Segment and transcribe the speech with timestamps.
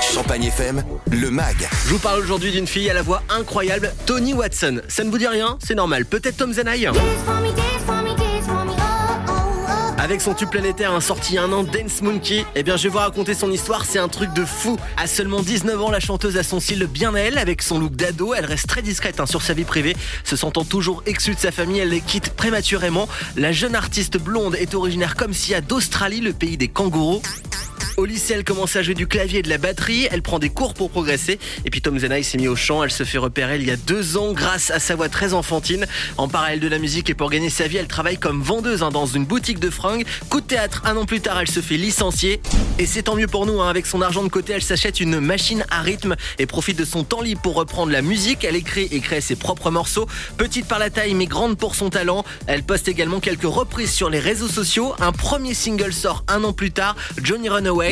[0.00, 1.68] Champagne FM, le MAG.
[1.84, 4.80] Je vous parle aujourd'hui d'une fille à la voix incroyable, Tony Watson.
[4.88, 6.06] Ça ne vous dit rien C'est normal.
[6.06, 6.88] Peut-être Tom Zenaï
[10.00, 12.98] avec son tube planétaire un sorti un an, Dance Monkey, eh bien je vais vous
[12.98, 14.78] raconter son histoire, c'est un truc de fou.
[14.96, 17.94] À seulement 19 ans, la chanteuse a son style bien à elle, avec son look
[17.94, 21.40] d'ado, elle reste très discrète hein, sur sa vie privée, se sentant toujours exclue de
[21.40, 23.06] sa famille, elle les quitte prématurément.
[23.36, 27.20] La jeune artiste blonde est originaire comme si à d'Australie, le pays des kangourous.
[27.98, 30.06] Au lycée, elle commence à jouer du clavier et de la batterie.
[30.12, 31.40] Elle prend des cours pour progresser.
[31.64, 32.84] Et puis Tom Zenaï s'est mis au chant.
[32.84, 35.84] Elle se fait repérer il y a deux ans grâce à sa voix très enfantine.
[36.16, 38.90] En parallèle de la musique et pour gagner sa vie, elle travaille comme vendeuse hein,
[38.90, 40.06] dans une boutique de fringues.
[40.30, 42.40] Coup de théâtre, un an plus tard, elle se fait licencier.
[42.78, 43.60] Et c'est tant mieux pour nous.
[43.60, 43.68] Hein.
[43.68, 47.02] Avec son argent de côté, elle s'achète une machine à rythme et profite de son
[47.02, 48.44] temps libre pour reprendre la musique.
[48.44, 50.06] Elle écrit et crée ses propres morceaux.
[50.36, 52.24] Petite par la taille mais grande pour son talent.
[52.46, 54.94] Elle poste également quelques reprises sur les réseaux sociaux.
[55.00, 57.87] Un premier single sort un an plus tard, Johnny Runaway.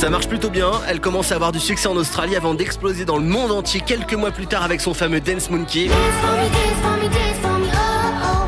[0.00, 3.18] Ça marche plutôt bien, elle commence à avoir du succès en Australie avant d'exploser dans
[3.18, 5.90] le monde entier quelques mois plus tard avec son fameux Dance Monkey.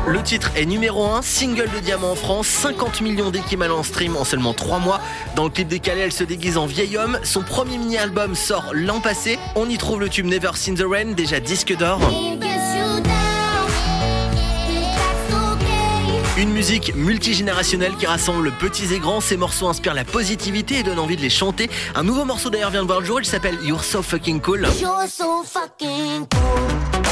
[0.07, 4.23] Le titre est numéro 1, single de diamant en France, 50 millions d'équivalents stream en
[4.25, 4.99] seulement 3 mois.
[5.35, 7.19] Dans le clip décalé, elle se déguise en vieil homme.
[7.23, 9.37] Son premier mini-album sort l'an passé.
[9.55, 11.99] On y trouve le tube Never Seen the Rain, déjà disque d'or.
[16.43, 19.21] Une musique multigénérationnelle qui rassemble petits et grands.
[19.21, 21.69] Ces morceaux inspirent la positivité et donnent envie de les chanter.
[21.95, 23.21] Un nouveau morceau d'ailleurs vient de voir le jour.
[23.21, 24.67] Il s'appelle You're So Fucking Cool.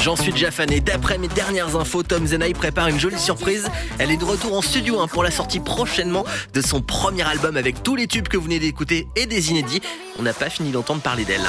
[0.02, 3.70] J'en suis déjà fan et d'après mes dernières infos, Tom Zenai prépare une jolie surprise.
[4.00, 7.56] Elle est de retour en studio hein, pour la sortie prochainement de son premier album
[7.56, 9.82] avec tous les tubes que vous venez d'écouter et des inédits.
[10.20, 11.48] On n'a pas fini d'entendre parler d'elle.